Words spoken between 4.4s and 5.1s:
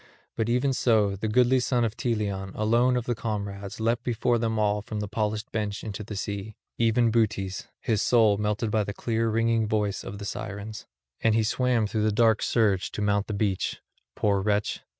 all from the